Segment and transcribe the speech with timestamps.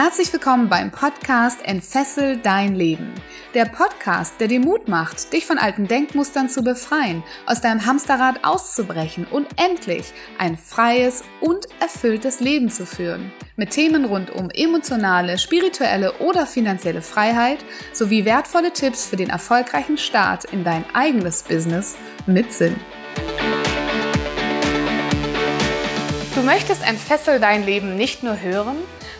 [0.00, 3.12] Herzlich willkommen beim Podcast Entfessel dein Leben.
[3.52, 8.44] Der Podcast, der dir Mut macht, dich von alten Denkmustern zu befreien, aus deinem Hamsterrad
[8.44, 13.32] auszubrechen und endlich ein freies und erfülltes Leben zu führen.
[13.56, 17.58] Mit Themen rund um emotionale, spirituelle oder finanzielle Freiheit
[17.92, 22.76] sowie wertvolle Tipps für den erfolgreichen Start in dein eigenes Business mit Sinn.
[26.36, 28.76] Du möchtest Entfessel dein Leben nicht nur hören,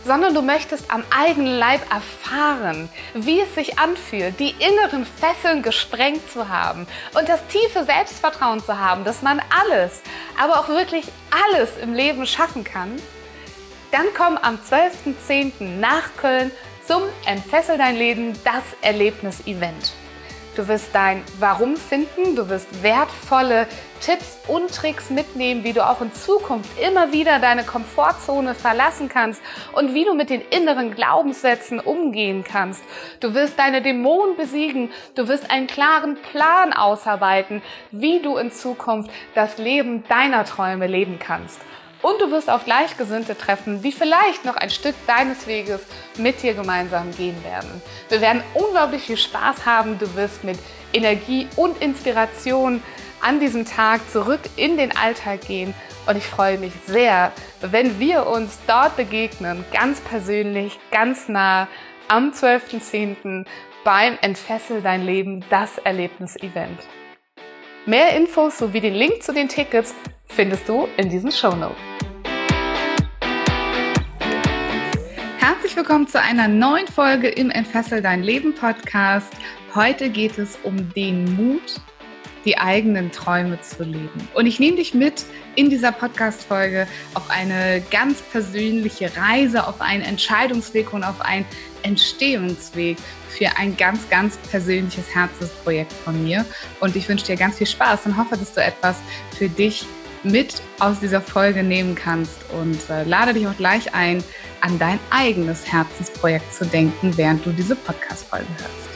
[0.08, 6.28] sondern du möchtest am eigenen Leib erfahren, wie es sich anfühlt, die inneren Fesseln gesprengt
[6.30, 10.00] zu haben und das tiefe Selbstvertrauen zu haben, dass man alles,
[10.42, 12.96] aber auch wirklich alles im Leben schaffen kann,
[13.92, 15.78] dann komm am 12.10.
[15.78, 16.50] nach Köln
[16.86, 19.92] zum Entfessel dein Leben, das Erlebnis-Event.
[20.58, 23.68] Du wirst dein Warum finden, du wirst wertvolle
[24.00, 29.40] Tipps und Tricks mitnehmen, wie du auch in Zukunft immer wieder deine Komfortzone verlassen kannst
[29.74, 32.82] und wie du mit den inneren Glaubenssätzen umgehen kannst.
[33.20, 39.12] Du wirst deine Dämonen besiegen, du wirst einen klaren Plan ausarbeiten, wie du in Zukunft
[39.36, 41.60] das Leben deiner Träume leben kannst.
[42.00, 45.80] Und du wirst auf Gleichgesinnte treffen, die vielleicht noch ein Stück deines Weges
[46.16, 47.82] mit dir gemeinsam gehen werden.
[48.08, 49.98] Wir werden unglaublich viel Spaß haben.
[49.98, 50.58] Du wirst mit
[50.92, 52.82] Energie und Inspiration
[53.20, 55.74] an diesem Tag zurück in den Alltag gehen.
[56.06, 61.66] Und ich freue mich sehr, wenn wir uns dort begegnen, ganz persönlich, ganz nah
[62.06, 63.44] am 12.10.
[63.84, 66.78] beim Entfessel dein Leben, das Erlebnis-Event.
[67.86, 69.94] Mehr Infos sowie den Link zu den Tickets
[70.28, 71.76] findest du in diesen Show Notes.
[75.38, 79.32] Herzlich willkommen zu einer neuen Folge im Entfessel dein Leben Podcast.
[79.74, 81.80] Heute geht es um den Mut,
[82.44, 84.28] die eigenen Träume zu leben.
[84.34, 85.24] Und ich nehme dich mit
[85.56, 91.44] in dieser Podcast-Folge auf eine ganz persönliche Reise, auf einen Entscheidungsweg und auf einen
[91.82, 92.96] Entstehungsweg
[93.28, 96.44] für ein ganz, ganz persönliches Herzensprojekt von mir.
[96.80, 98.96] Und ich wünsche dir ganz viel Spaß und hoffe, dass du etwas
[99.36, 99.84] für dich
[100.24, 104.22] mit aus dieser Folge nehmen kannst und äh, lade dich auch gleich ein,
[104.60, 108.88] an dein eigenes Herzensprojekt zu denken, während du diese Podcast-Folge hörst.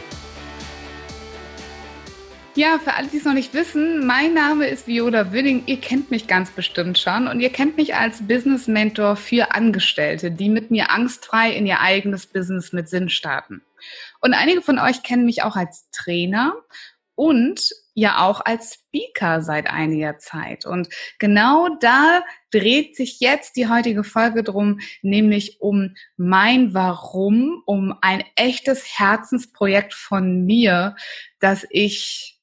[2.55, 5.63] Ja, für alle, die es noch nicht wissen, mein Name ist Viola Winning.
[5.65, 10.31] Ihr kennt mich ganz bestimmt schon und ihr kennt mich als Business Mentor für Angestellte,
[10.31, 13.63] die mit mir angstfrei in ihr eigenes Business mit Sinn starten.
[14.21, 16.55] Und einige von euch kennen mich auch als Trainer
[17.15, 20.65] und ja auch als Speaker seit einiger Zeit.
[20.67, 20.89] Und
[21.19, 28.25] genau da dreht sich jetzt die heutige Folge drum, nämlich um mein Warum, um ein
[28.37, 30.97] echtes Herzensprojekt von mir,
[31.41, 32.41] das ich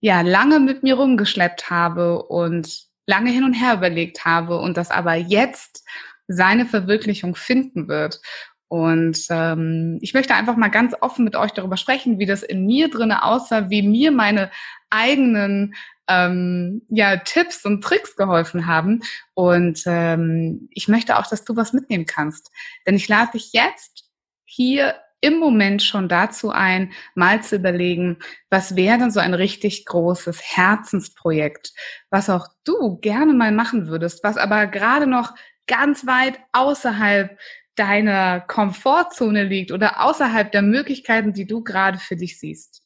[0.00, 4.90] ja lange mit mir rumgeschleppt habe und lange hin und her überlegt habe und das
[4.90, 5.84] aber jetzt
[6.26, 8.20] seine Verwirklichung finden wird.
[8.70, 12.66] Und ähm, ich möchte einfach mal ganz offen mit euch darüber sprechen, wie das in
[12.66, 14.48] mir drinne aussah, wie mir meine
[14.90, 15.74] eigenen
[16.06, 19.02] ähm, ja, Tipps und Tricks geholfen haben.
[19.34, 22.52] Und ähm, ich möchte auch, dass du was mitnehmen kannst.
[22.86, 24.04] Denn ich lade dich jetzt
[24.44, 28.18] hier im Moment schon dazu ein, mal zu überlegen,
[28.50, 31.72] was wäre denn so ein richtig großes Herzensprojekt,
[32.08, 35.34] was auch du gerne mal machen würdest, was aber gerade noch
[35.66, 37.36] ganz weit außerhalb
[37.76, 42.82] deiner Komfortzone liegt oder außerhalb der Möglichkeiten, die du gerade für dich siehst.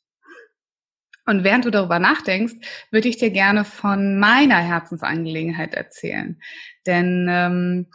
[1.27, 2.55] Und während du darüber nachdenkst,
[2.91, 6.41] würde ich dir gerne von meiner Herzensangelegenheit erzählen.
[6.87, 7.87] Denn ähm,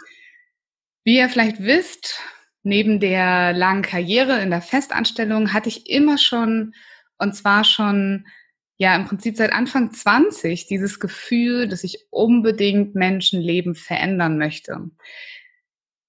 [1.04, 2.20] wie ihr vielleicht wisst,
[2.64, 6.74] neben der langen Karriere in der Festanstellung hatte ich immer schon,
[7.18, 8.26] und zwar schon
[8.78, 14.90] ja im Prinzip seit Anfang 20, dieses Gefühl, dass ich unbedingt Menschenleben verändern möchte.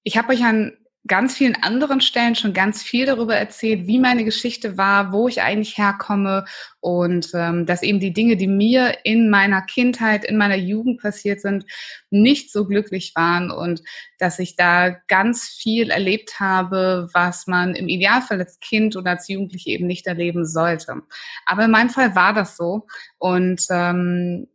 [0.02, 0.72] Ich habe euch an
[1.06, 5.40] ganz vielen anderen Stellen schon ganz viel darüber erzählt, wie meine Geschichte war, wo ich
[5.40, 6.44] eigentlich herkomme
[6.80, 11.40] und ähm, dass eben die Dinge, die mir in meiner Kindheit, in meiner Jugend passiert
[11.40, 11.64] sind,
[12.10, 13.82] nicht so glücklich waren und
[14.18, 19.26] dass ich da ganz viel erlebt habe, was man im Idealfall als Kind oder als
[19.28, 21.02] Jugendliche eben nicht erleben sollte.
[21.46, 22.86] Aber in meinem Fall war das so
[23.18, 24.48] und ähm,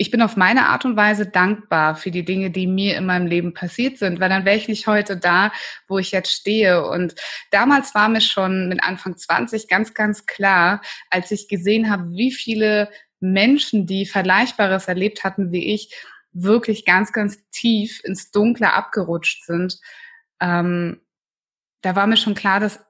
[0.00, 3.26] ich bin auf meine Art und Weise dankbar für die Dinge, die mir in meinem
[3.26, 5.52] Leben passiert sind, weil dann wäre ich nicht heute da,
[5.88, 6.86] wo ich jetzt stehe.
[6.86, 7.16] Und
[7.50, 10.80] damals war mir schon mit Anfang 20 ganz, ganz klar,
[11.10, 15.92] als ich gesehen habe, wie viele Menschen, die Vergleichbares erlebt hatten wie ich,
[16.32, 19.80] wirklich ganz, ganz tief ins Dunkle abgerutscht sind.
[20.40, 21.00] Ähm,
[21.80, 22.84] da war mir schon klar, dass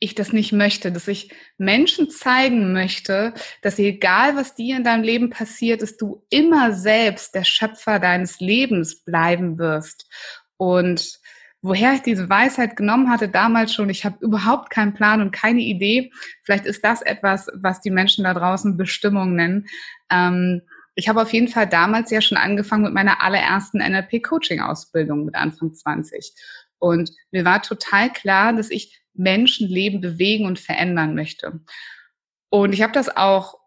[0.00, 5.02] ich das nicht möchte, dass ich Menschen zeigen möchte, dass egal was dir in deinem
[5.02, 10.08] Leben passiert, dass du immer selbst der Schöpfer deines Lebens bleiben wirst.
[10.56, 11.18] Und
[11.62, 15.60] woher ich diese Weisheit genommen hatte, damals schon, ich habe überhaupt keinen Plan und keine
[15.60, 16.12] Idee.
[16.44, 19.66] Vielleicht ist das etwas, was die Menschen da draußen Bestimmung nennen.
[20.10, 20.62] Ähm,
[20.94, 25.72] ich habe auf jeden Fall damals ja schon angefangen mit meiner allerersten NLP-Coaching-Ausbildung mit Anfang
[25.72, 26.32] 20.
[26.78, 31.60] Und mir war total klar, dass ich Menschenleben bewegen und verändern möchte.
[32.50, 33.58] Und ich habe das auch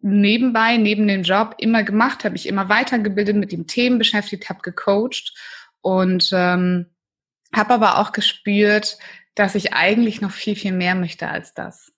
[0.00, 4.60] nebenbei, neben dem Job immer gemacht, habe ich immer weitergebildet, mit den Themen beschäftigt, habe
[4.62, 5.34] gecoacht
[5.82, 6.86] und ähm,
[7.54, 8.98] habe aber auch gespürt,
[9.34, 11.92] dass ich eigentlich noch viel, viel mehr möchte als das.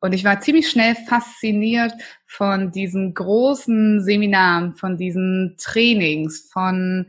[0.00, 1.92] Und ich war ziemlich schnell fasziniert
[2.26, 7.06] von diesen großen Seminaren, von diesen Trainings, von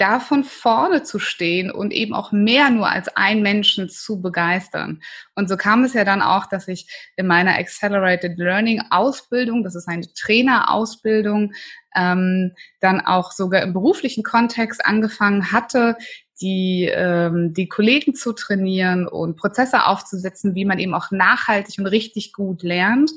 [0.00, 5.02] davon vorne zu stehen und eben auch mehr nur als ein Menschen zu begeistern.
[5.34, 9.74] Und so kam es ja dann auch, dass ich in meiner Accelerated Learning Ausbildung, das
[9.74, 11.52] ist eine Trainerausbildung,
[11.94, 15.96] ähm, dann auch sogar im beruflichen Kontext angefangen hatte,
[16.40, 21.86] die, ähm, die Kollegen zu trainieren und Prozesse aufzusetzen, wie man eben auch nachhaltig und
[21.86, 23.10] richtig gut lernt.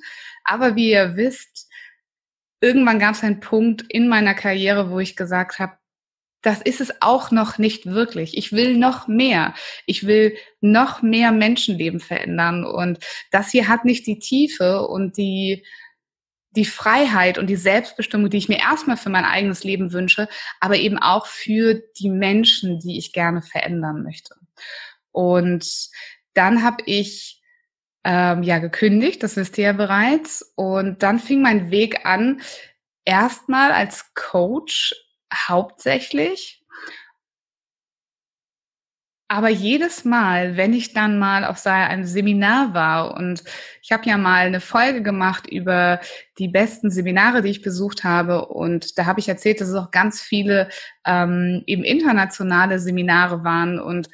[0.44, 1.70] Aber wie ihr wisst,
[2.60, 5.74] irgendwann gab es einen Punkt in meiner Karriere, wo ich gesagt habe,
[6.44, 8.38] das ist es auch noch nicht wirklich.
[8.38, 9.56] Ich will noch mehr.
[9.86, 12.66] Ich will noch mehr Menschenleben verändern.
[12.66, 13.00] Und
[13.32, 15.66] das hier hat nicht die Tiefe und die,
[16.52, 20.28] die Freiheit und die Selbstbestimmung, die ich mir erstmal für mein eigenes Leben wünsche,
[20.60, 24.36] aber eben auch für die Menschen, die ich gerne verändern möchte.
[25.12, 25.90] Und
[26.34, 27.42] dann habe ich
[28.04, 30.54] ähm, ja gekündigt, das wisst ihr ja bereits.
[30.56, 32.42] Und dann fing mein Weg an,
[33.06, 34.94] erstmal als Coach
[35.34, 36.64] hauptsächlich.
[39.30, 43.44] Aber jedes Mal, wenn ich dann mal auf einem Seminar war und
[43.82, 46.02] ich habe ja mal eine Folge gemacht über
[46.38, 49.90] die besten Seminare, die ich besucht habe und da habe ich erzählt, dass es auch
[49.90, 50.70] ganz viele
[51.04, 54.08] ähm, eben internationale Seminare waren und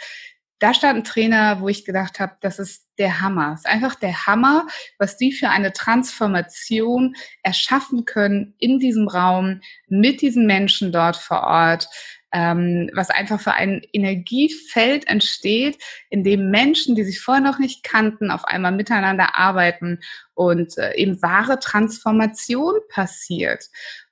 [0.59, 3.53] da stand ein Trainer, wo ich gedacht habe, das ist der Hammer.
[3.53, 4.67] Es ist einfach der Hammer,
[4.97, 11.43] was die für eine Transformation erschaffen können in diesem Raum mit diesen Menschen dort vor
[11.43, 11.87] Ort.
[12.31, 15.79] Ähm, was einfach für ein Energiefeld entsteht,
[16.11, 19.99] in dem Menschen, die sich vorher noch nicht kannten, auf einmal miteinander arbeiten
[20.35, 23.65] und äh, eben wahre Transformation passiert.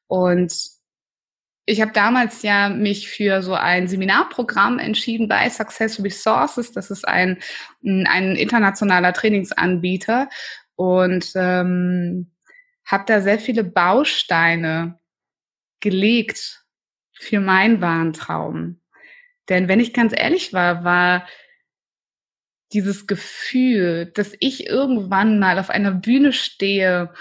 [0.08, 0.77] Und
[1.70, 6.72] ich habe damals ja mich für so ein Seminarprogramm entschieden bei Success Resources.
[6.72, 7.40] Das ist ein,
[7.84, 10.30] ein internationaler Trainingsanbieter
[10.76, 12.32] und ähm,
[12.86, 14.98] habe da sehr viele Bausteine
[15.82, 16.64] gelegt
[17.12, 18.80] für meinen wahren Traum.
[19.50, 21.28] Denn wenn ich ganz ehrlich war, war
[22.72, 27.14] dieses Gefühl, dass ich irgendwann mal auf einer Bühne stehe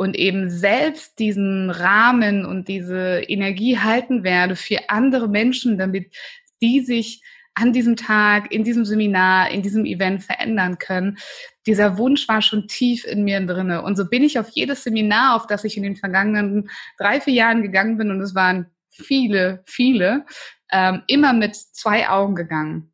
[0.00, 6.16] und eben selbst diesen Rahmen und diese Energie halten werde für andere Menschen, damit
[6.62, 11.18] die sich an diesem Tag, in diesem Seminar, in diesem Event verändern können.
[11.66, 13.82] Dieser Wunsch war schon tief in mir drinne.
[13.82, 17.34] Und so bin ich auf jedes Seminar, auf das ich in den vergangenen drei, vier
[17.34, 20.24] Jahren gegangen bin, und es waren viele, viele,
[20.72, 22.89] ähm, immer mit zwei Augen gegangen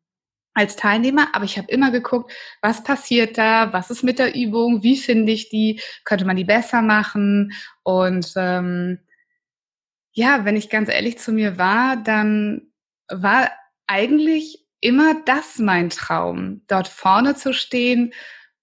[0.57, 2.31] als Teilnehmer, aber ich habe immer geguckt,
[2.61, 6.43] was passiert da, was ist mit der Übung, wie finde ich die, könnte man die
[6.43, 8.99] besser machen und ähm,
[10.13, 12.71] ja, wenn ich ganz ehrlich zu mir war, dann
[13.07, 13.51] war
[13.85, 18.13] eigentlich immer das mein Traum, dort vorne zu stehen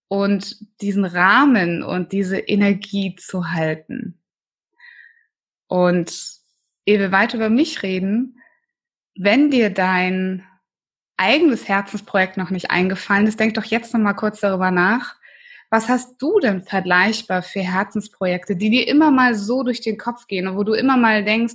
[0.08, 4.20] und diesen Rahmen und diese Energie zu halten.
[5.68, 6.12] Und
[6.86, 8.40] ehe wir weiter über mich reden,
[9.16, 10.44] wenn dir dein
[11.16, 15.16] eigenes Herzensprojekt noch nicht eingefallen ist, denk doch jetzt noch mal kurz darüber nach.
[15.71, 20.26] Was hast du denn vergleichbar für Herzensprojekte, die dir immer mal so durch den Kopf
[20.26, 21.54] gehen und wo du immer mal denkst,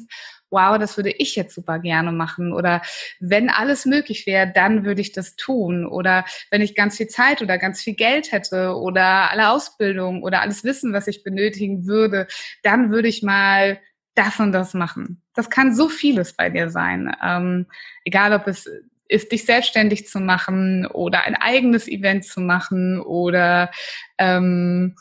[0.49, 2.81] wow, das würde ich jetzt super gerne machen oder
[3.19, 7.41] wenn alles möglich wäre, dann würde ich das tun oder wenn ich ganz viel Zeit
[7.41, 12.27] oder ganz viel Geld hätte oder alle Ausbildung oder alles Wissen, was ich benötigen würde,
[12.63, 13.79] dann würde ich mal
[14.15, 15.21] das und das machen.
[15.33, 17.15] Das kann so vieles bei dir sein.
[17.23, 17.67] Ähm,
[18.03, 18.69] egal, ob es
[19.09, 23.71] ist, dich selbstständig zu machen oder ein eigenes Event zu machen oder
[24.17, 24.95] ähm,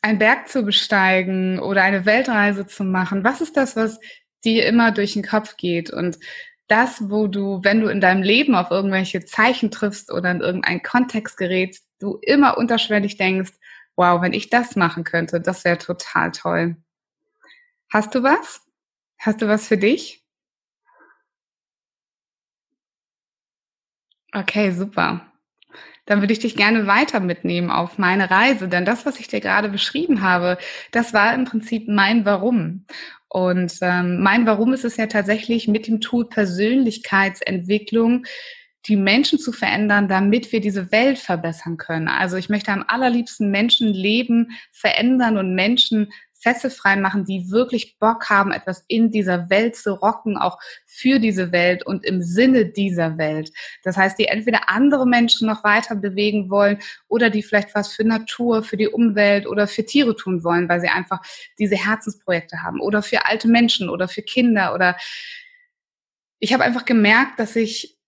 [0.00, 3.24] einen Berg zu besteigen oder eine Weltreise zu machen.
[3.24, 4.00] Was ist das, was
[4.44, 5.90] dir immer durch den Kopf geht?
[5.90, 6.18] Und
[6.68, 10.82] das, wo du, wenn du in deinem Leben auf irgendwelche Zeichen triffst oder in irgendeinen
[10.82, 13.52] Kontext gerätst, du immer unterschwellig denkst,
[13.96, 16.76] wow, wenn ich das machen könnte, das wäre total toll.
[17.90, 18.62] Hast du was?
[19.18, 20.21] Hast du was für dich?
[24.34, 25.22] Okay, super.
[26.06, 28.68] dann würde ich dich gerne weiter mitnehmen auf meine Reise.
[28.68, 30.58] Denn das, was ich dir gerade beschrieben habe,
[30.90, 32.86] das war im Prinzip mein Warum.
[33.28, 38.24] Und ähm, mein Warum ist es ja tatsächlich mit dem Tool Persönlichkeitsentwicklung
[38.86, 42.08] die Menschen zu verändern, damit wir diese Welt verbessern können.
[42.08, 46.12] Also ich möchte am allerliebsten Menschen leben, verändern und Menschen
[46.42, 51.52] fesselfrei machen, die wirklich Bock haben, etwas in dieser Welt zu rocken, auch für diese
[51.52, 53.52] Welt und im Sinne dieser Welt.
[53.84, 58.04] Das heißt, die entweder andere Menschen noch weiter bewegen wollen oder die vielleicht was für
[58.04, 61.20] Natur, für die Umwelt oder für Tiere tun wollen, weil sie einfach
[61.58, 64.96] diese Herzensprojekte haben oder für alte Menschen oder für Kinder oder
[66.40, 67.98] ich habe einfach gemerkt, dass ich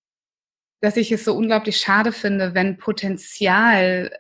[0.80, 4.10] dass ich es so unglaublich schade finde, wenn Potenzial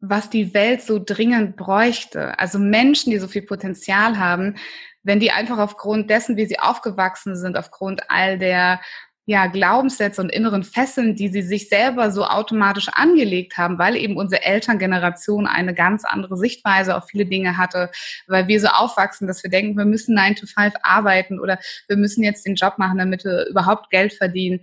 [0.00, 2.38] was die Welt so dringend bräuchte.
[2.38, 4.56] Also Menschen, die so viel Potenzial haben,
[5.02, 8.80] wenn die einfach aufgrund dessen, wie sie aufgewachsen sind, aufgrund all der
[9.26, 14.16] ja, Glaubenssätze und inneren Fesseln, die sie sich selber so automatisch angelegt haben, weil eben
[14.16, 17.90] unsere Elterngeneration eine ganz andere Sichtweise auf viele Dinge hatte,
[18.26, 21.96] weil wir so aufwachsen, dass wir denken, wir müssen 9 to 5 arbeiten oder wir
[21.96, 24.60] müssen jetzt den Job machen, damit wir überhaupt Geld verdienen.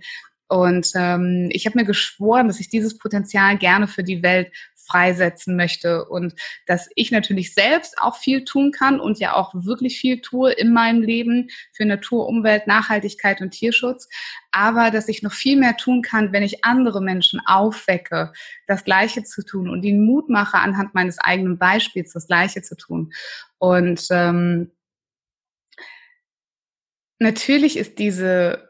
[0.48, 4.50] Und ähm, ich habe mir geschworen, dass ich dieses Potenzial gerne für die Welt
[4.88, 6.34] freisetzen möchte und
[6.66, 10.72] dass ich natürlich selbst auch viel tun kann und ja auch wirklich viel tue in
[10.72, 14.08] meinem Leben für Natur, Umwelt, Nachhaltigkeit und Tierschutz,
[14.50, 18.32] aber dass ich noch viel mehr tun kann, wenn ich andere Menschen aufwecke,
[18.66, 22.76] das Gleiche zu tun und ihnen Mut mache, anhand meines eigenen Beispiels das Gleiche zu
[22.76, 23.12] tun.
[23.58, 24.72] Und ähm,
[27.18, 28.67] natürlich ist diese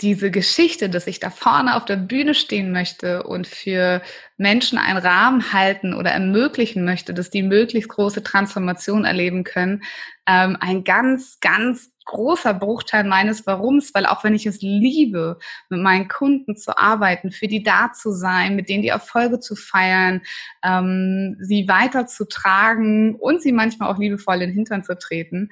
[0.00, 4.02] diese Geschichte, dass ich da vorne auf der Bühne stehen möchte und für
[4.36, 9.84] Menschen einen Rahmen halten oder ermöglichen möchte, dass die möglichst große Transformation erleben können,
[10.26, 15.38] ähm, ein ganz, ganz großer Bruchteil meines Warums, weil auch wenn ich es liebe,
[15.70, 19.54] mit meinen Kunden zu arbeiten, für die da zu sein, mit denen die Erfolge zu
[19.54, 20.22] feiern,
[20.64, 25.50] ähm, sie weiterzutragen und sie manchmal auch liebevoll in den Hintern zu treten,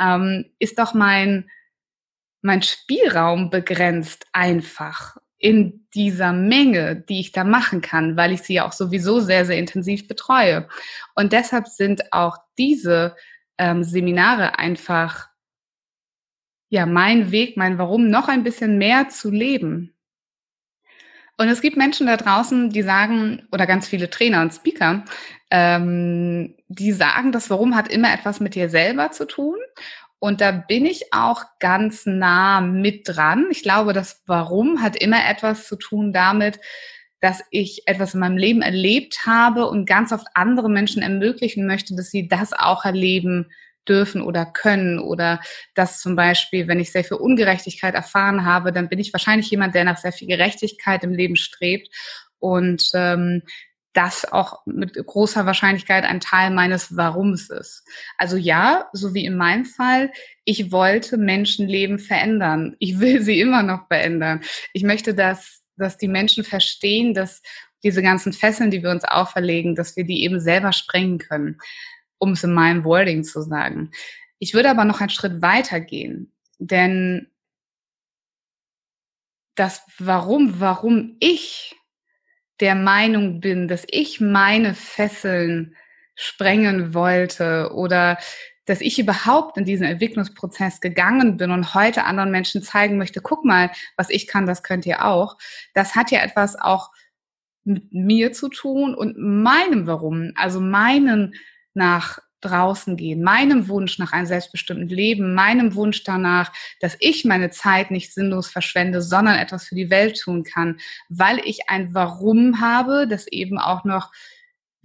[0.00, 1.48] ähm, ist doch mein
[2.44, 8.54] mein Spielraum begrenzt einfach in dieser Menge, die ich da machen kann, weil ich sie
[8.54, 10.68] ja auch sowieso sehr, sehr intensiv betreue.
[11.14, 13.16] Und deshalb sind auch diese
[13.56, 15.28] ähm, Seminare einfach
[16.68, 19.94] ja mein Weg, mein Warum, noch ein bisschen mehr zu leben.
[21.38, 25.04] Und es gibt Menschen da draußen, die sagen, oder ganz viele Trainer und Speaker,
[25.50, 29.56] ähm, die sagen, das Warum hat immer etwas mit dir selber zu tun.
[30.24, 33.48] Und da bin ich auch ganz nah mit dran.
[33.50, 36.60] Ich glaube, das Warum hat immer etwas zu tun damit,
[37.20, 41.94] dass ich etwas in meinem Leben erlebt habe und ganz oft andere Menschen ermöglichen möchte,
[41.94, 43.50] dass sie das auch erleben
[43.86, 45.40] dürfen oder können oder
[45.74, 49.74] dass zum Beispiel, wenn ich sehr viel Ungerechtigkeit erfahren habe, dann bin ich wahrscheinlich jemand,
[49.74, 51.94] der nach sehr viel Gerechtigkeit im Leben strebt
[52.38, 53.42] und ähm,
[53.94, 57.84] das auch mit großer Wahrscheinlichkeit ein Teil meines Warums ist.
[58.18, 60.12] Also ja, so wie in meinem Fall,
[60.44, 62.76] ich wollte Menschenleben verändern.
[62.80, 64.40] Ich will sie immer noch verändern.
[64.72, 67.40] Ich möchte, dass, dass die Menschen verstehen, dass
[67.84, 71.58] diese ganzen Fesseln, die wir uns auferlegen, dass wir die eben selber sprengen können,
[72.18, 73.92] um es in meinem Wording zu sagen.
[74.40, 77.28] Ich würde aber noch einen Schritt weiter gehen, denn
[79.54, 81.76] das Warum, warum ich
[82.60, 85.76] der Meinung bin, dass ich meine Fesseln
[86.14, 88.18] sprengen wollte oder
[88.66, 93.44] dass ich überhaupt in diesen Entwicklungsprozess gegangen bin und heute anderen Menschen zeigen möchte, guck
[93.44, 95.36] mal, was ich kann, das könnt ihr auch.
[95.74, 96.90] Das hat ja etwas auch
[97.64, 101.34] mit mir zu tun und meinem Warum, also meinen
[101.74, 107.50] nach draußen gehen, meinem Wunsch nach einem selbstbestimmten Leben, meinem Wunsch danach, dass ich meine
[107.50, 112.60] Zeit nicht sinnlos verschwende, sondern etwas für die Welt tun kann, weil ich ein Warum
[112.60, 114.12] habe, das eben auch noch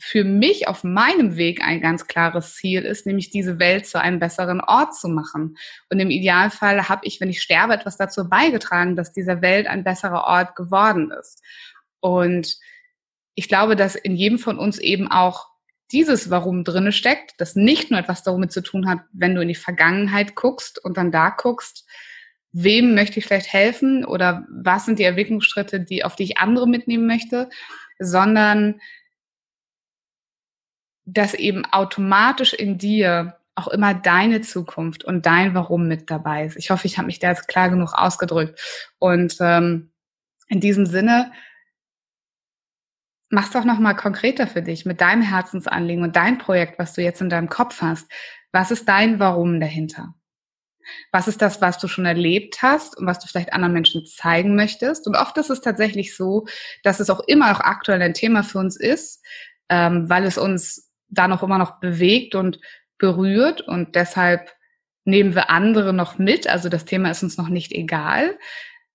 [0.02, 4.20] für mich auf meinem Weg ein ganz klares Ziel ist, nämlich diese Welt zu einem
[4.20, 5.58] besseren Ort zu machen.
[5.90, 9.84] Und im Idealfall habe ich, wenn ich sterbe, etwas dazu beigetragen, dass dieser Welt ein
[9.84, 11.44] besserer Ort geworden ist.
[12.00, 12.58] Und
[13.36, 15.49] ich glaube, dass in jedem von uns eben auch
[15.92, 19.48] dieses Warum drinne steckt, das nicht nur etwas damit zu tun hat, wenn du in
[19.48, 21.88] die Vergangenheit guckst und dann da guckst,
[22.52, 26.68] wem möchte ich vielleicht helfen oder was sind die Entwicklungsschritte, die, auf die ich andere
[26.68, 27.50] mitnehmen möchte,
[28.00, 28.80] sondern
[31.06, 36.56] dass eben automatisch in dir auch immer deine Zukunft und dein Warum mit dabei ist.
[36.56, 38.60] Ich hoffe, ich habe mich da jetzt klar genug ausgedrückt.
[39.00, 39.92] Und ähm,
[40.48, 41.32] in diesem Sinne
[43.30, 47.22] mach's doch nochmal konkreter für dich mit deinem Herzensanliegen und dein Projekt, was du jetzt
[47.22, 48.12] in deinem Kopf hast.
[48.52, 50.16] Was ist dein Warum dahinter?
[51.12, 54.56] Was ist das, was du schon erlebt hast und was du vielleicht anderen Menschen zeigen
[54.56, 55.06] möchtest?
[55.08, 56.48] Und oft ist es tatsächlich so,
[56.84, 59.24] dass es auch immer noch aktuell ein Thema für uns ist,
[59.70, 62.60] ähm, weil es uns da noch immer noch bewegt und
[62.98, 64.52] berührt und deshalb
[65.06, 66.48] nehmen wir andere noch mit.
[66.48, 68.38] Also das Thema ist uns noch nicht egal.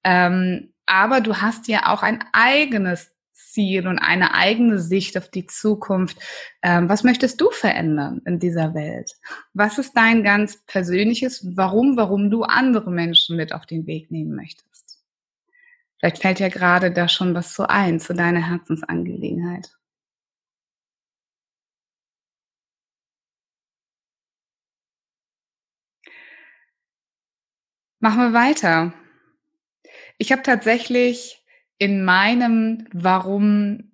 [0.04, 5.46] Ähm, aber du hast ja auch ein eigenes Ziel und eine eigene Sicht auf die
[5.46, 6.18] Zukunft.
[6.62, 9.12] Ähm, was möchtest du verändern in dieser Welt?
[9.52, 14.34] Was ist dein ganz persönliches Warum, warum du andere Menschen mit auf den Weg nehmen
[14.34, 15.02] möchtest?
[15.98, 19.70] Vielleicht fällt ja gerade da schon was so ein zu deiner Herzensangelegenheit.
[28.00, 28.92] Machen wir weiter.
[30.18, 31.43] Ich habe tatsächlich
[31.78, 33.90] in meinem Warum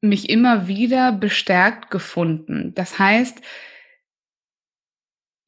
[0.00, 2.72] mich immer wieder bestärkt gefunden.
[2.74, 3.40] Das heißt,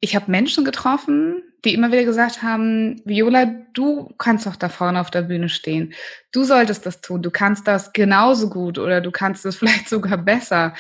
[0.00, 5.00] ich habe Menschen getroffen, die immer wieder gesagt haben, Viola, du kannst doch da vorne
[5.00, 5.92] auf der Bühne stehen.
[6.33, 7.23] Du solltest das tun.
[7.23, 10.75] Du kannst das genauso gut oder du kannst es vielleicht sogar besser.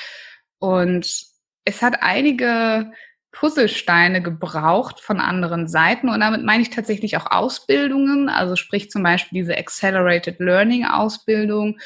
[0.58, 1.26] Und
[1.64, 2.92] es hat einige
[3.32, 6.08] Puzzlesteine gebraucht von anderen Seiten.
[6.08, 11.78] Und damit meine ich tatsächlich auch Ausbildungen, also sprich zum Beispiel diese Accelerated Learning Ausbildung,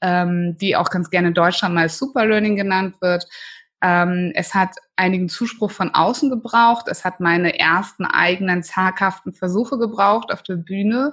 [0.00, 3.26] ähm, die auch ganz gerne in Deutschland mal Super Learning genannt wird.
[3.82, 6.88] Ähm, es hat einigen Zuspruch von außen gebraucht.
[6.88, 11.12] Es hat meine ersten eigenen zaghaften Versuche gebraucht auf der Bühne,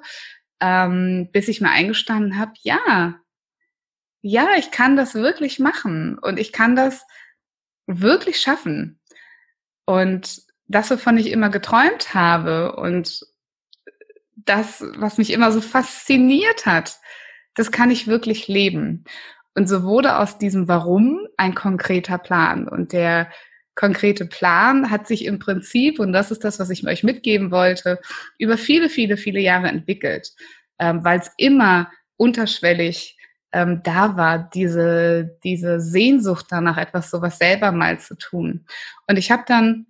[0.62, 3.16] ähm, bis ich mir eingestanden habe, ja,
[4.22, 7.06] ja, ich kann das wirklich machen und ich kann das
[7.88, 9.02] wirklich schaffen.
[9.86, 13.22] Und das, wovon ich immer geträumt habe und
[14.36, 16.98] das, was mich immer so fasziniert hat,
[17.56, 19.06] das kann ich wirklich leben.
[19.56, 22.68] Und so wurde aus diesem Warum ein konkreter Plan.
[22.68, 23.32] Und der
[23.76, 28.00] konkrete Plan hat sich im Prinzip, und das ist das, was ich euch mitgeben wollte,
[28.38, 30.32] über viele, viele, viele Jahre entwickelt,
[30.80, 33.18] ähm, weil es immer unterschwellig
[33.54, 38.66] ähm, da war, diese, diese Sehnsucht danach, etwas sowas selber mal zu tun.
[39.08, 39.86] Und ich habe dann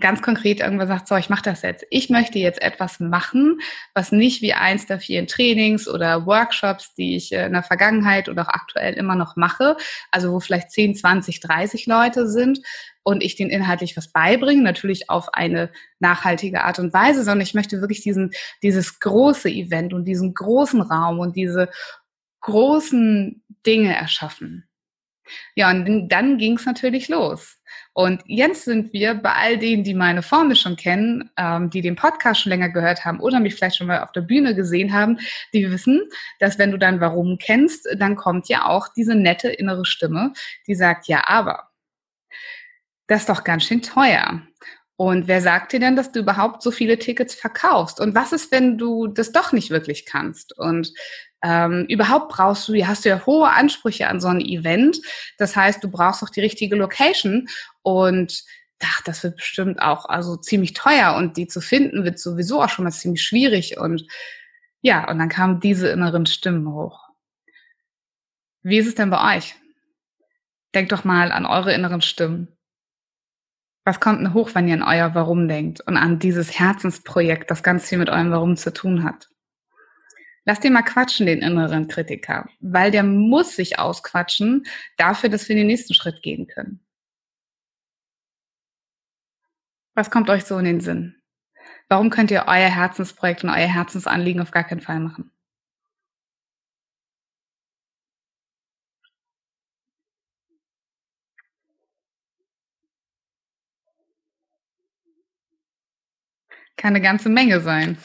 [0.00, 1.84] ganz konkret irgendwann sagt, so, ich mache das jetzt.
[1.90, 3.60] Ich möchte jetzt etwas machen,
[3.94, 8.42] was nicht wie eins der vielen Trainings oder Workshops, die ich in der Vergangenheit oder
[8.42, 9.76] auch aktuell immer noch mache,
[10.10, 12.60] also wo vielleicht 10, 20, 30 Leute sind
[13.02, 17.54] und ich den inhaltlich was beibringe, natürlich auf eine nachhaltige Art und Weise, sondern ich
[17.54, 18.30] möchte wirklich diesen,
[18.62, 21.70] dieses große Event und diesen großen Raum und diese
[22.40, 24.68] großen Dinge erschaffen.
[25.54, 27.58] Ja, und dann ging es natürlich los.
[27.92, 31.96] Und jetzt sind wir bei all denen, die meine Formel schon kennen, ähm, die den
[31.96, 35.18] Podcast schon länger gehört haben oder mich vielleicht schon mal auf der Bühne gesehen haben,
[35.52, 36.02] die wissen,
[36.38, 40.32] dass wenn du dein Warum kennst, dann kommt ja auch diese nette innere Stimme,
[40.66, 41.70] die sagt, ja, aber
[43.08, 44.42] das ist doch ganz schön teuer.
[45.00, 48.00] Und wer sagt dir denn, dass du überhaupt so viele Tickets verkaufst?
[48.00, 50.58] Und was ist, wenn du das doch nicht wirklich kannst?
[50.58, 50.92] Und
[51.40, 54.98] ähm, überhaupt brauchst du, hast du ja hohe Ansprüche an so ein Event.
[55.38, 57.48] Das heißt, du brauchst auch die richtige Location
[57.82, 58.42] und
[58.82, 62.68] ach, das wird bestimmt auch also ziemlich teuer und die zu finden wird sowieso auch
[62.68, 64.04] schon mal ziemlich schwierig und
[64.80, 67.08] ja, und dann kamen diese inneren Stimmen hoch.
[68.62, 69.54] Wie ist es denn bei euch?
[70.74, 72.57] Denkt doch mal an eure inneren Stimmen.
[73.88, 77.62] Was kommt denn hoch, wenn ihr an euer Warum denkt und an dieses Herzensprojekt, das
[77.62, 79.30] ganz viel mit eurem Warum zu tun hat?
[80.44, 84.66] Lass den mal quatschen, den inneren Kritiker, weil der muss sich ausquatschen
[84.98, 86.80] dafür, dass wir den nächsten Schritt gehen können.
[89.94, 91.22] Was kommt euch so in den Sinn?
[91.88, 95.30] Warum könnt ihr euer Herzensprojekt und euer Herzensanliegen auf gar keinen Fall machen?
[106.78, 107.98] Kann eine ganze Menge sein.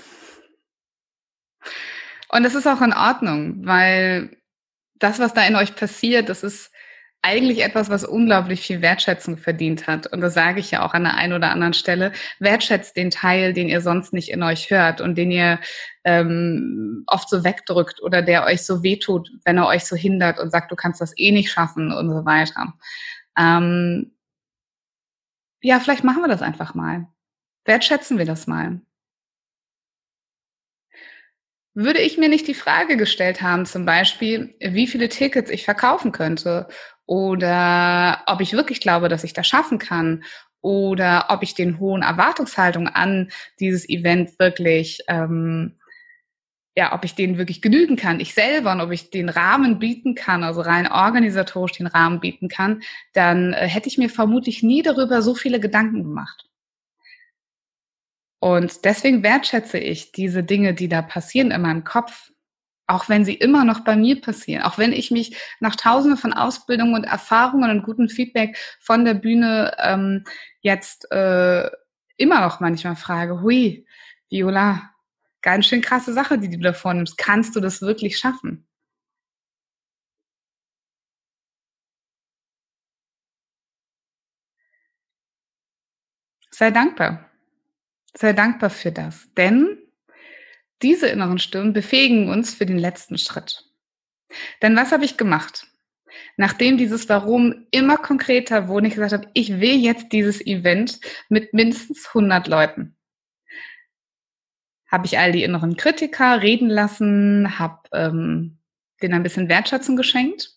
[2.28, 4.36] Und das ist auch in Ordnung, weil
[4.96, 6.72] das, was da in euch passiert, das ist
[7.22, 10.08] eigentlich etwas, was unglaublich viel Wertschätzung verdient hat.
[10.08, 12.12] Und das sage ich ja auch an der einen oder anderen Stelle.
[12.40, 15.60] Wertschätzt den Teil, den ihr sonst nicht in euch hört und den ihr
[16.04, 20.52] ähm, oft so wegdrückt oder der euch so wehtut, wenn er euch so hindert und
[20.52, 22.74] sagt, du kannst das eh nicht schaffen und so weiter.
[23.38, 24.18] Ähm,
[25.62, 27.08] ja, vielleicht machen wir das einfach mal.
[27.65, 28.82] Wertschätzen wir das mal
[31.73, 36.12] würde ich mir nicht die Frage gestellt haben, zum Beispiel, wie viele Tickets ich verkaufen
[36.12, 36.67] könnte
[37.06, 40.23] oder ob ich wirklich glaube, dass ich das schaffen kann
[40.62, 45.78] oder ob ich den hohen Erwartungshaltungen an dieses Event wirklich ähm,
[46.76, 50.15] ja, ob ich denen wirklich genügen kann, ich selber und ob ich den Rahmen bieten
[50.15, 52.82] kann, also rein organisatorisch den Rahmen bieten kann,
[53.13, 56.49] dann äh, hätte ich mir vermutlich nie darüber so viele Gedanken gemacht.
[58.43, 62.34] Und deswegen wertschätze ich diese Dinge, die da passieren in meinem Kopf,
[62.88, 66.34] auch wenn sie immer noch bei mir passieren, auch wenn ich mich nach tausenden von
[66.34, 70.25] Ausbildungen und Erfahrungen und gutem Feedback von der Bühne ähm,
[70.60, 71.69] jetzt äh,
[72.17, 73.88] immer noch manchmal frage, hui,
[74.29, 74.91] Viola,
[75.41, 77.17] ganz schön krasse Sache, die du da vornimmst.
[77.17, 78.67] Kannst du das wirklich schaffen?
[86.51, 87.33] Sei dankbar.
[88.15, 89.28] Sei dankbar für das.
[89.38, 89.78] Denn
[90.82, 93.65] diese inneren Stimmen befähigen uns für den letzten Schritt.
[94.62, 95.67] Denn was habe ich gemacht?
[96.38, 100.99] Nachdem dieses Warum immer konkreter wurde, ich gesagt habe, ich will jetzt dieses Event
[101.30, 102.95] mit mindestens 100 Leuten
[104.93, 108.60] habe ich all die inneren Kritiker reden lassen, habe ähm,
[109.02, 110.52] denen ein bisschen Wertschätzung geschenkt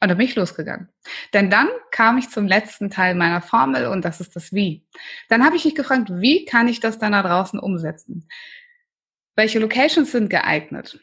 [0.00, 0.88] und dann bin ich losgegangen.
[1.34, 4.86] Denn dann kam ich zum letzten Teil meiner Formel und das ist das Wie.
[5.28, 8.26] Dann habe ich mich gefragt, wie kann ich das dann da draußen umsetzen?
[9.36, 10.98] Welche Locations sind geeignet?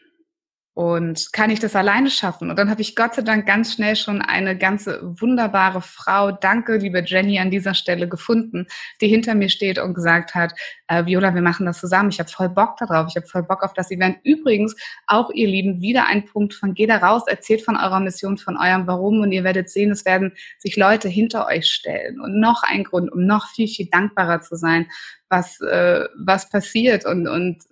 [0.78, 2.52] Und kann ich das alleine schaffen?
[2.52, 6.78] Und dann habe ich Gott sei Dank ganz schnell schon eine ganze wunderbare Frau, danke
[6.78, 8.68] liebe Jenny an dieser Stelle gefunden,
[9.02, 10.54] die hinter mir steht und gesagt hat,
[10.88, 12.10] äh, Viola, wir machen das zusammen.
[12.10, 13.08] Ich habe voll Bock darauf.
[13.10, 14.20] Ich habe voll Bock auf das Event.
[14.22, 14.76] Übrigens,
[15.08, 18.56] auch ihr Lieben, wieder ein Punkt von geht da raus, erzählt von eurer Mission, von
[18.56, 22.22] eurem Warum und ihr werdet sehen, es werden sich Leute hinter euch stellen.
[22.22, 24.86] Und noch ein Grund, um noch viel, viel dankbarer zu sein,
[25.28, 27.64] was, äh, was passiert und, und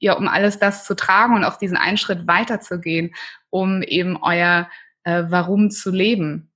[0.00, 3.14] ja, um alles das zu tragen und auch diesen einen Schritt weiterzugehen,
[3.50, 4.68] um eben euer
[5.04, 6.50] äh, Warum zu leben.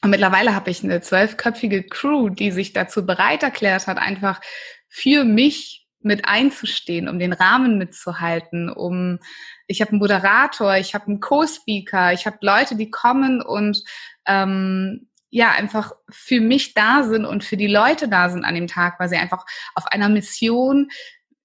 [0.00, 4.40] Und mittlerweile habe ich eine zwölfköpfige Crew, die sich dazu bereit erklärt hat, einfach
[4.88, 9.18] für mich mit einzustehen, um den Rahmen mitzuhalten, um
[9.66, 13.82] ich habe einen Moderator, ich habe einen Co-Speaker, ich habe Leute, die kommen und
[14.26, 18.68] ähm, ja einfach für mich da sind und für die Leute da sind an dem
[18.68, 20.90] Tag, weil sie einfach auf einer Mission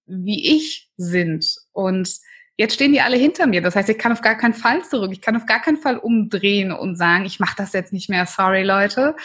[0.10, 1.46] wie ich sind.
[1.72, 2.10] Und
[2.58, 3.62] jetzt stehen die alle hinter mir.
[3.62, 5.12] Das heißt, ich kann auf gar keinen Fall zurück.
[5.14, 8.26] Ich kann auf gar keinen Fall umdrehen und sagen, ich mache das jetzt nicht mehr.
[8.26, 9.16] Sorry, Leute.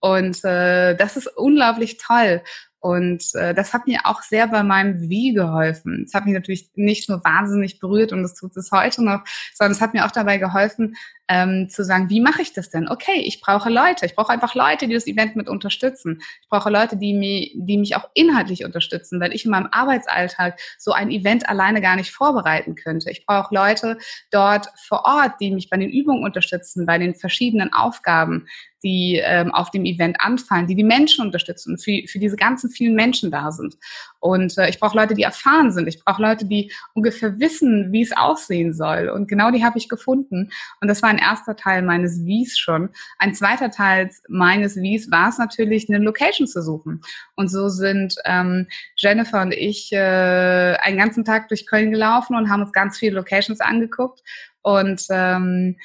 [0.00, 2.42] Und äh, das ist unglaublich toll.
[2.84, 6.04] Und äh, das hat mir auch sehr bei meinem Wie geholfen.
[6.06, 9.72] Es hat mich natürlich nicht nur wahnsinnig berührt und das tut es heute noch, sondern
[9.72, 10.94] es hat mir auch dabei geholfen,
[11.28, 12.88] ähm, zu sagen, wie mache ich das denn?
[12.88, 14.04] Okay, ich brauche Leute.
[14.04, 16.18] Ich brauche einfach Leute, die das Event mit unterstützen.
[16.42, 20.60] Ich brauche Leute, die, mich, die mich auch inhaltlich unterstützen, weil ich in meinem Arbeitsalltag
[20.78, 23.10] so ein Event alleine gar nicht vorbereiten könnte.
[23.10, 23.96] Ich brauche Leute
[24.30, 28.46] dort vor Ort, die mich bei den Übungen unterstützen, bei den verschiedenen Aufgaben,
[28.82, 32.94] die ähm, auf dem Event anfallen, die die Menschen unterstützen, für, für diese ganzen vielen
[32.94, 33.76] Menschen da sind.
[34.20, 35.86] Und äh, ich brauche Leute, die erfahren sind.
[35.86, 39.08] Ich brauche Leute, die ungefähr wissen, wie es aussehen soll.
[39.08, 40.50] Und genau die habe ich gefunden.
[40.80, 42.90] Und das war ein erster Teil meines Wies schon.
[43.18, 47.02] Ein zweiter Teil meines Wies war es natürlich, eine Location zu suchen.
[47.36, 52.50] Und so sind ähm, Jennifer und ich äh, einen ganzen Tag durch Köln gelaufen und
[52.50, 54.22] haben uns ganz viele Locations angeguckt
[54.62, 55.76] und ähm,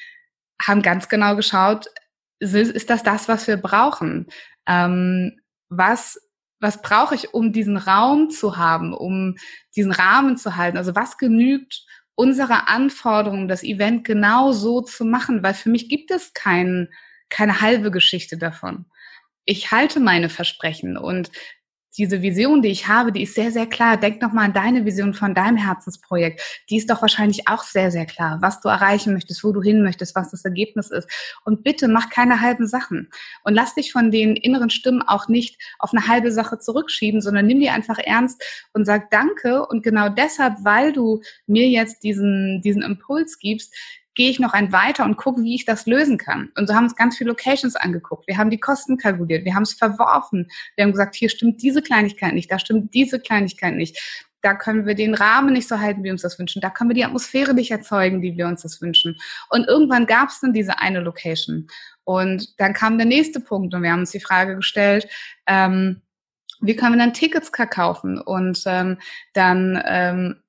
[0.62, 1.88] haben ganz genau geschaut,
[2.40, 4.28] ist das das, was wir brauchen?
[4.66, 6.29] Ähm, was
[6.60, 9.36] was brauche ich, um diesen Raum zu haben, um
[9.76, 10.78] diesen Rahmen zu halten?
[10.78, 15.42] Also was genügt unserer Anforderung, das Event genau so zu machen?
[15.44, 16.90] Weil für mich gibt es kein,
[17.30, 18.86] keine halbe Geschichte davon.
[19.46, 21.32] Ich halte meine Versprechen und
[22.00, 23.98] diese Vision, die ich habe, die ist sehr, sehr klar.
[23.98, 26.42] Denk nochmal an deine Vision von deinem Herzensprojekt.
[26.70, 29.84] Die ist doch wahrscheinlich auch sehr, sehr klar, was du erreichen möchtest, wo du hin
[29.84, 31.10] möchtest, was das Ergebnis ist.
[31.44, 33.10] Und bitte mach keine halben Sachen.
[33.44, 37.46] Und lass dich von den inneren Stimmen auch nicht auf eine halbe Sache zurückschieben, sondern
[37.46, 39.68] nimm die einfach ernst und sag Danke.
[39.68, 43.76] Und genau deshalb, weil du mir jetzt diesen, diesen Impuls gibst,
[44.20, 46.52] gehe ich noch ein weiter und gucke, wie ich das lösen kann.
[46.58, 48.28] Und so haben uns ganz viele Locations angeguckt.
[48.28, 50.52] Wir haben die Kosten kalkuliert, wir haben es verworfen.
[50.76, 54.28] Wir haben gesagt, hier stimmt diese Kleinigkeit nicht, da stimmt diese Kleinigkeit nicht.
[54.42, 56.60] Da können wir den Rahmen nicht so halten, wie wir uns das wünschen.
[56.60, 59.18] Da können wir die Atmosphäre nicht erzeugen, die wir uns das wünschen.
[59.50, 61.68] Und irgendwann gab es dann diese eine Location.
[62.04, 65.08] Und dann kam der nächste Punkt und wir haben uns die Frage gestellt,
[65.48, 66.02] ähm,
[66.60, 68.20] wie können wir dann Tickets kaufen?
[68.20, 68.98] Und ähm,
[69.32, 70.42] dann ähm,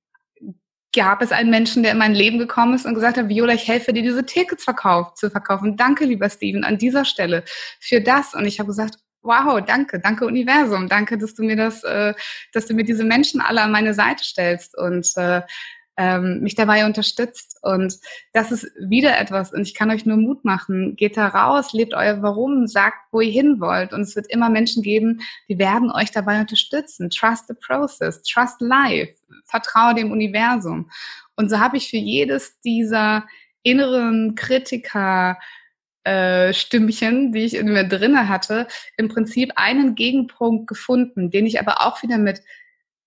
[0.94, 3.68] gab es einen Menschen, der in mein Leben gekommen ist und gesagt hat, Viola, ich
[3.68, 5.76] helfe dir, diese Tickets verkauf, zu verkaufen.
[5.76, 7.44] Danke, lieber Steven, an dieser Stelle
[7.79, 8.35] für das.
[8.35, 12.14] Und ich habe gesagt, wow, danke, danke Universum, danke, dass du mir das, äh,
[12.53, 14.76] dass du mir diese Menschen alle an meine Seite stellst.
[14.76, 15.42] Und äh,
[16.01, 17.59] ähm, mich dabei unterstützt.
[17.61, 17.99] Und
[18.33, 21.93] das ist wieder etwas, und ich kann euch nur Mut machen, geht da raus, lebt
[21.93, 23.93] euer Warum, sagt, wo ihr hin wollt.
[23.93, 27.11] Und es wird immer Menschen geben, die werden euch dabei unterstützen.
[27.11, 29.13] Trust the process, trust life,
[29.45, 30.91] vertraue dem Universum.
[31.37, 33.27] Und so habe ich für jedes dieser
[33.63, 35.39] inneren Kritiker,
[36.05, 41.61] äh, Stimmchen, die ich in mir drinne hatte, im Prinzip einen Gegenpunkt gefunden, den ich
[41.61, 42.41] aber auch wieder mit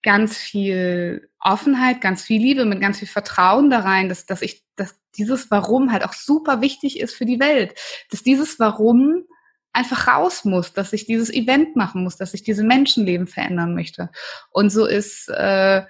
[0.04, 4.63] ganz viel Offenheit, ganz viel Liebe, mit ganz viel Vertrauen da rein, dass, dass ich,
[4.76, 7.74] dass dieses Warum halt auch super wichtig ist für die Welt,
[8.12, 9.24] dass dieses Warum
[9.72, 14.10] einfach raus muss, dass ich dieses Event machen muss, dass ich diese Menschenleben verändern möchte.
[14.52, 15.84] Und so ist äh,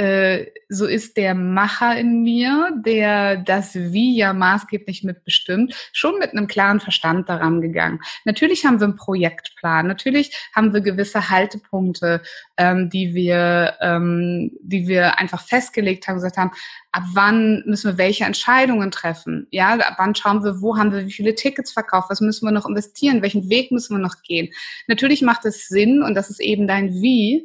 [0.00, 6.30] äh, so ist der Macher in mir, der das Wie ja maßgeblich mitbestimmt, schon mit
[6.30, 8.00] einem klaren Verstand daran gegangen.
[8.24, 12.22] Natürlich haben wir einen Projektplan, natürlich haben wir gewisse Haltepunkte,
[12.56, 16.52] ähm, die wir, ähm, die wir einfach festgelegt haben, gesagt haben,
[16.92, 19.48] ab wann müssen wir welche Entscheidungen treffen?
[19.50, 22.08] Ja, ab wann schauen wir, wo haben wir wie viele Tickets verkauft?
[22.08, 23.20] Was müssen wir noch investieren?
[23.20, 24.50] Welchen Weg müssen wir noch gehen?
[24.86, 27.44] Natürlich macht es Sinn und das ist eben dein Wie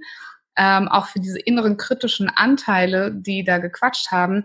[0.58, 4.44] ähm, auch für diese inneren kritischen Anteile, die da gequatscht haben,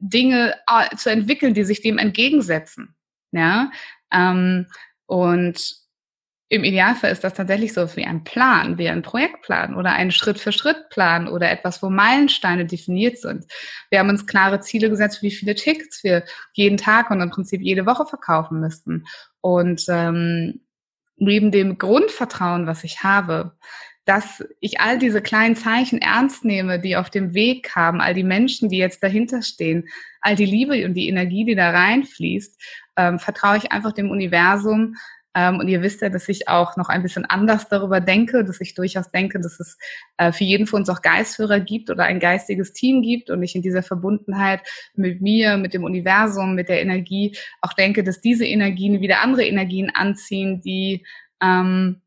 [0.00, 2.94] Dinge äh, zu entwickeln, die sich dem entgegensetzen.
[3.32, 3.70] Ja,
[4.12, 4.66] ähm,
[5.06, 5.80] und
[6.52, 11.28] im Idealfall ist das tatsächlich so wie ein Plan, wie ein Projektplan oder ein Schritt-für-Schritt-Plan
[11.28, 13.44] oder etwas, wo Meilensteine definiert sind.
[13.88, 17.62] Wir haben uns klare Ziele gesetzt, wie viele Tickets wir jeden Tag und im Prinzip
[17.62, 19.06] jede Woche verkaufen müssten.
[19.40, 20.62] Und ähm,
[21.16, 23.56] neben dem Grundvertrauen, was ich habe,
[24.10, 28.24] dass ich all diese kleinen Zeichen ernst nehme, die auf dem Weg haben, all die
[28.24, 29.86] Menschen, die jetzt dahinter stehen,
[30.20, 32.60] all die Liebe und die Energie, die da reinfließt,
[32.96, 34.96] ähm, vertraue ich einfach dem Universum.
[35.36, 38.60] Ähm, und ihr wisst ja, dass ich auch noch ein bisschen anders darüber denke, dass
[38.60, 39.78] ich durchaus denke, dass es
[40.16, 43.54] äh, für jeden von uns auch Geistführer gibt oder ein geistiges Team gibt und ich
[43.54, 44.62] in dieser Verbundenheit
[44.96, 49.44] mit mir, mit dem Universum, mit der Energie auch denke, dass diese Energien wieder andere
[49.44, 51.06] Energien anziehen, die
[51.40, 52.02] ähm,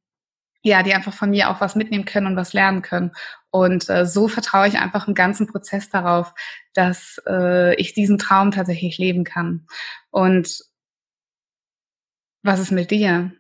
[0.64, 3.12] ja, die einfach von mir auch was mitnehmen können und was lernen können.
[3.52, 6.34] Und äh, so vertraue ich einfach im ganzen Prozess darauf,
[6.74, 9.68] dass äh, ich diesen Traum tatsächlich leben kann.
[10.10, 10.64] Und
[12.44, 13.34] was ist mit dir?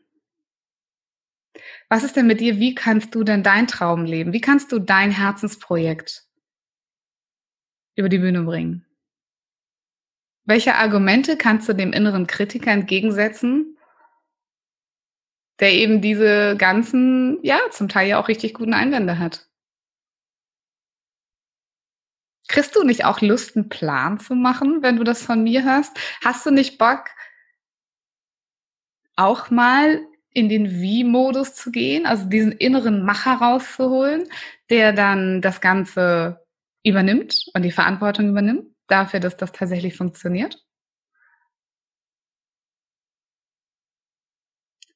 [1.90, 2.60] Was ist denn mit dir?
[2.60, 4.34] Wie kannst du denn dein Traum leben?
[4.34, 6.24] Wie kannst du dein Herzensprojekt
[7.96, 8.86] über die Bühne bringen?
[10.46, 13.78] Welche Argumente kannst du dem inneren Kritiker entgegensetzen,
[15.60, 19.48] der eben diese ganzen, ja, zum Teil ja auch richtig guten Einwände hat.
[22.48, 25.98] Kriegst du nicht auch Lust, einen Plan zu machen, wenn du das von mir hörst?
[26.24, 27.06] Hast du nicht Bock,
[29.16, 34.28] auch mal in den Wie-Modus zu gehen, also diesen inneren Macher rauszuholen,
[34.70, 36.46] der dann das Ganze
[36.84, 40.64] übernimmt und die Verantwortung übernimmt dafür, dass das tatsächlich funktioniert?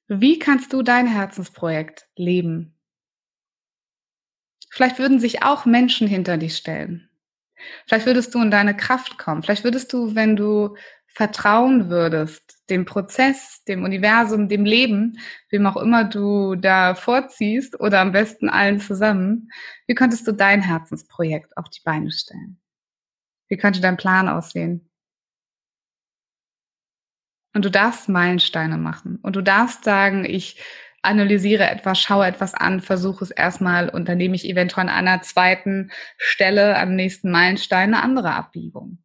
[0.09, 2.77] Wie kannst du dein Herzensprojekt leben?
[4.69, 7.09] Vielleicht würden sich auch Menschen hinter dich stellen.
[7.87, 9.43] Vielleicht würdest du in deine Kraft kommen.
[9.43, 10.75] Vielleicht würdest du, wenn du
[11.07, 18.01] vertrauen würdest, dem Prozess, dem Universum, dem Leben, wem auch immer du da vorziehst oder
[18.01, 19.49] am besten allen zusammen,
[19.87, 22.59] wie könntest du dein Herzensprojekt auf die Beine stellen?
[23.49, 24.86] Wie könnte dein Plan aussehen?
[27.53, 29.19] Und du darfst Meilensteine machen.
[29.21, 30.61] Und du darfst sagen, ich
[31.01, 35.21] analysiere etwas, schaue etwas an, versuche es erstmal und dann nehme ich eventuell an einer
[35.21, 38.99] zweiten Stelle am nächsten Meilenstein eine andere Abbiegung.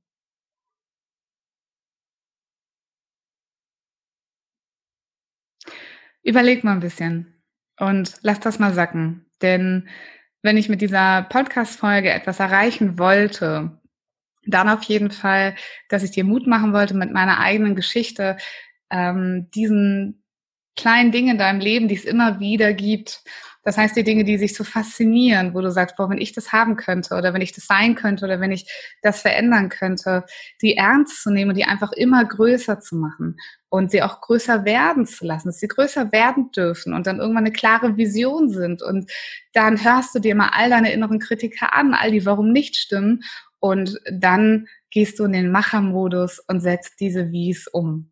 [6.24, 7.42] Überleg mal ein bisschen
[7.78, 9.26] und lass das mal sacken.
[9.42, 9.88] Denn
[10.42, 13.81] wenn ich mit dieser Podcast-Folge etwas erreichen wollte,
[14.46, 15.55] dann auf jeden Fall,
[15.88, 18.37] dass ich dir Mut machen wollte mit meiner eigenen Geschichte,
[18.90, 20.24] ähm, diesen
[20.76, 23.22] kleinen Dingen in deinem Leben, die es immer wieder gibt.
[23.64, 26.50] Das heißt, die Dinge, die sich so faszinieren, wo du sagst, boah, wenn ich das
[26.50, 28.66] haben könnte oder wenn ich das sein könnte oder wenn ich
[29.02, 30.24] das verändern könnte,
[30.61, 33.37] die ernst zu nehmen und die einfach immer größer zu machen
[33.68, 37.44] und sie auch größer werden zu lassen, dass sie größer werden dürfen und dann irgendwann
[37.44, 38.83] eine klare Vision sind.
[38.83, 39.12] Und
[39.52, 43.20] dann hörst du dir mal all deine inneren Kritiker an, all die warum nicht stimmen
[43.62, 48.11] und dann gehst du in den Machermodus und setzt diese Wies um.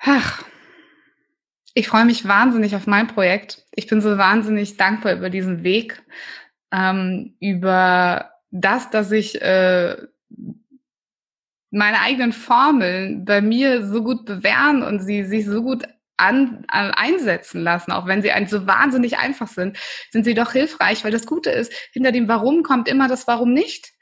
[0.00, 0.44] Ach,
[1.74, 3.64] ich freue mich wahnsinnig auf mein Projekt.
[3.72, 6.02] Ich bin so wahnsinnig dankbar über diesen Weg,
[6.72, 9.96] ähm, über das, dass ich äh,
[11.78, 15.84] meine eigenen Formeln bei mir so gut bewähren und sie sich so gut
[16.18, 19.78] an, an, einsetzen lassen, auch wenn sie ein, so wahnsinnig einfach sind,
[20.10, 23.52] sind sie doch hilfreich, weil das Gute ist, hinter dem Warum kommt immer das Warum
[23.52, 23.92] nicht.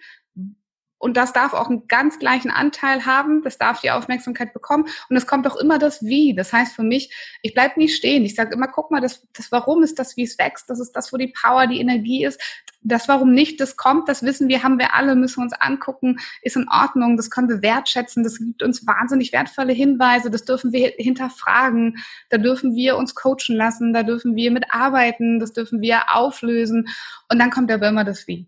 [0.98, 4.86] Und das darf auch einen ganz gleichen Anteil haben, das darf die Aufmerksamkeit bekommen.
[5.10, 6.34] Und es kommt auch immer das Wie.
[6.34, 8.24] Das heißt für mich, ich bleib nie stehen.
[8.24, 10.70] Ich sage immer, guck mal, das, das Warum ist das, wie es wächst.
[10.70, 12.40] Das ist das, wo die Power, die Energie ist.
[12.82, 16.56] Das Warum nicht, das kommt, das wissen wir, haben wir alle, müssen uns angucken, ist
[16.56, 20.92] in Ordnung, das können wir wertschätzen, das gibt uns wahnsinnig wertvolle Hinweise, das dürfen wir
[20.96, 21.96] hinterfragen,
[22.30, 26.88] da dürfen wir uns coachen lassen, da dürfen wir mitarbeiten, das dürfen wir auflösen.
[27.28, 28.46] Und dann kommt aber immer das Wie.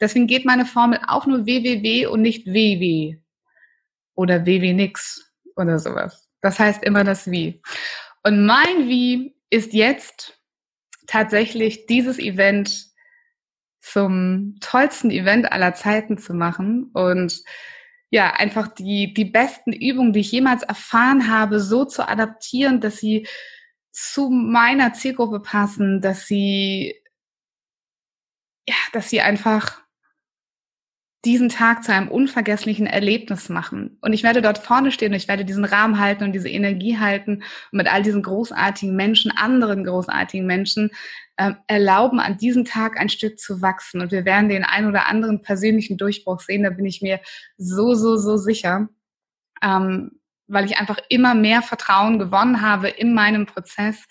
[0.00, 3.18] Deswegen geht meine Formel auch nur www und nicht ww
[4.14, 6.28] oder ww nix oder sowas.
[6.40, 7.62] Das heißt immer das Wie.
[8.22, 10.38] Und mein Wie ist jetzt
[11.06, 12.86] tatsächlich dieses Event
[13.80, 17.42] zum tollsten Event aller Zeiten zu machen und
[18.10, 22.98] ja, einfach die, die besten Übungen, die ich jemals erfahren habe, so zu adaptieren, dass
[22.98, 23.26] sie
[23.90, 26.94] zu meiner Zielgruppe passen, dass sie
[28.94, 29.84] dass sie einfach
[31.24, 33.96] diesen Tag zu einem unvergesslichen Erlebnis machen.
[34.02, 36.98] Und ich werde dort vorne stehen und ich werde diesen Rahmen halten und diese Energie
[36.98, 40.90] halten und mit all diesen großartigen Menschen, anderen großartigen Menschen,
[41.36, 44.00] äh, erlauben, an diesem Tag ein Stück zu wachsen.
[44.00, 47.20] Und wir werden den ein oder anderen persönlichen Durchbruch sehen, da bin ich mir
[47.56, 48.88] so, so, so sicher.
[49.62, 54.04] Ähm, weil ich einfach immer mehr Vertrauen gewonnen habe in meinem Prozess,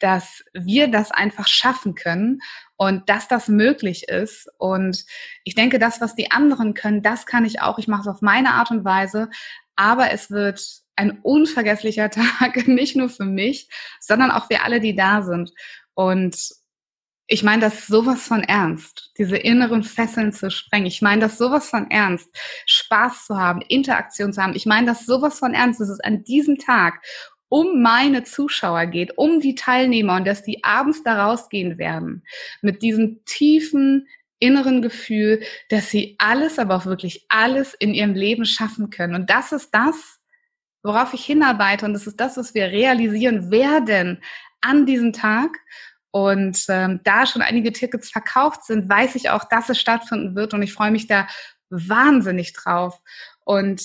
[0.00, 2.40] dass wir das einfach schaffen können
[2.76, 4.48] und dass das möglich ist.
[4.58, 5.04] Und
[5.44, 7.78] ich denke, das, was die anderen können, das kann ich auch.
[7.78, 9.30] Ich mache es auf meine Art und Weise,
[9.76, 10.60] aber es wird
[10.96, 13.68] ein unvergesslicher Tag, nicht nur für mich,
[14.00, 15.52] sondern auch für alle, die da sind.
[15.94, 16.36] Und
[17.30, 20.86] ich meine das sowas von ernst, diese inneren Fesseln zu sprengen.
[20.86, 22.28] Ich meine das sowas von ernst,
[22.88, 24.54] Spaß zu haben, Interaktion zu haben.
[24.54, 27.04] Ich meine das sowas von ernst, dass es an diesem Tag
[27.50, 32.24] um meine Zuschauer geht, um die Teilnehmer und dass die abends da rausgehen werden
[32.62, 38.44] mit diesem tiefen inneren Gefühl, dass sie alles, aber auch wirklich alles in ihrem Leben
[38.44, 39.14] schaffen können.
[39.14, 40.18] Und das ist das,
[40.82, 44.22] worauf ich hinarbeite und das ist das, was wir realisieren werden
[44.60, 45.58] an diesem Tag.
[46.10, 50.54] Und ähm, da schon einige Tickets verkauft sind, weiß ich auch, dass es stattfinden wird
[50.54, 51.26] und ich freue mich da
[51.70, 53.00] wahnsinnig drauf.
[53.44, 53.82] Und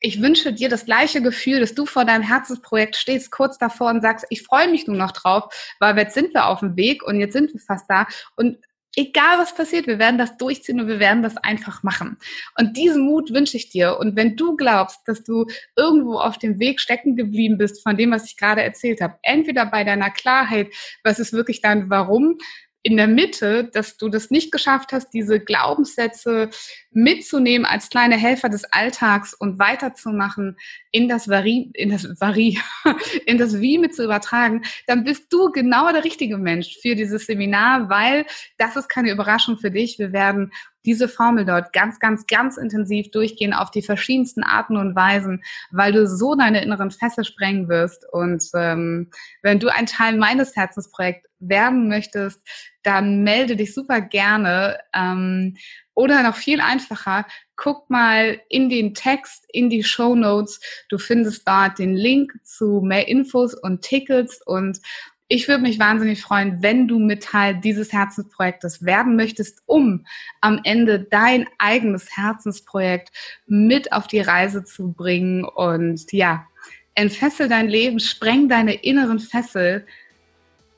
[0.00, 4.02] ich wünsche dir das gleiche Gefühl, dass du vor deinem Herzensprojekt stehst, kurz davor und
[4.02, 5.44] sagst, ich freue mich nur noch drauf,
[5.80, 8.06] weil jetzt sind wir auf dem Weg und jetzt sind wir fast da.
[8.36, 8.58] Und
[8.96, 12.18] egal was passiert, wir werden das durchziehen und wir werden das einfach machen.
[12.58, 13.98] Und diesen Mut wünsche ich dir.
[13.98, 18.10] Und wenn du glaubst, dass du irgendwo auf dem Weg stecken geblieben bist von dem,
[18.10, 20.68] was ich gerade erzählt habe, entweder bei deiner Klarheit,
[21.02, 22.38] was ist wirklich dein Warum,
[22.84, 26.50] in der Mitte, dass du das nicht geschafft hast, diese Glaubenssätze
[26.90, 30.58] mitzunehmen als kleine Helfer des Alltags und weiterzumachen,
[30.90, 32.60] in das Vari, in das Vari,
[33.26, 37.24] in das Wie mit zu übertragen, dann bist du genau der richtige Mensch für dieses
[37.24, 38.26] Seminar, weil
[38.58, 39.98] das ist keine Überraschung für dich.
[39.98, 40.52] Wir werden
[40.84, 45.92] diese Formel dort ganz, ganz, ganz intensiv durchgehen auf die verschiedensten Arten und Weisen, weil
[45.92, 48.04] du so deine inneren Fässer sprengen wirst.
[48.12, 49.10] Und ähm,
[49.42, 52.40] wenn du ein Teil meines Herzensprojekts werden möchtest,
[52.82, 54.78] dann melde dich super gerne.
[54.94, 55.56] Ähm,
[55.94, 57.24] oder noch viel einfacher,
[57.56, 60.60] guck mal in den Text, in die Show Notes.
[60.88, 64.80] Du findest dort den Link zu mehr Infos und Tickets und
[65.28, 70.04] ich würde mich wahnsinnig freuen, wenn du mit Teil dieses Herzensprojektes werden möchtest, um
[70.42, 73.10] am Ende dein eigenes Herzensprojekt
[73.46, 75.44] mit auf die Reise zu bringen.
[75.44, 76.46] Und ja,
[76.94, 79.86] entfessel dein Leben, spreng deine inneren Fessel,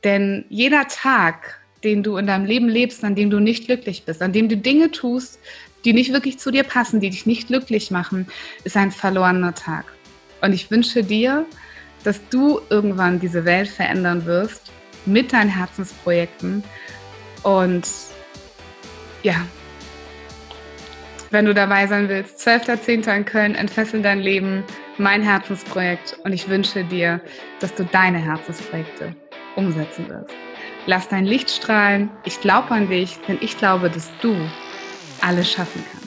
[0.04, 4.22] denn jeder Tag, den du in deinem Leben lebst, an dem du nicht glücklich bist,
[4.22, 5.38] an dem du Dinge tust,
[5.84, 8.26] die nicht wirklich zu dir passen, die dich nicht glücklich machen,
[8.64, 9.84] ist ein verlorener Tag.
[10.40, 11.46] Und ich wünsche dir,
[12.04, 14.70] dass du irgendwann diese Welt verändern wirst
[15.06, 16.64] mit deinen Herzensprojekten.
[17.42, 17.88] Und
[19.22, 19.46] ja,
[21.30, 23.16] wenn du dabei sein willst, 12.10.
[23.16, 24.64] in Köln, entfesseln dein Leben,
[24.98, 26.18] mein Herzensprojekt.
[26.24, 27.20] Und ich wünsche dir,
[27.60, 29.14] dass du deine Herzensprojekte
[29.56, 30.34] umsetzen wirst.
[30.86, 32.10] Lass dein Licht strahlen.
[32.24, 34.34] Ich glaube an dich, denn ich glaube, dass du
[35.20, 36.05] alles schaffen kannst.